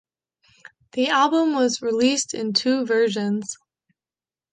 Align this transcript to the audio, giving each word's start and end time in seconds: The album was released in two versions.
The 0.93 1.09
album 1.09 1.53
was 1.53 1.83
released 1.83 2.33
in 2.33 2.53
two 2.53 2.87
versions. 2.87 3.55